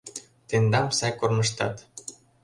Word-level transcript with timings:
Тендам 0.47 0.87
сай 0.97 1.11
кормыжтат. 1.19 1.75